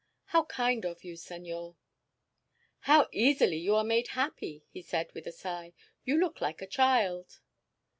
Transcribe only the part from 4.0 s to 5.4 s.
happy!" he said, with a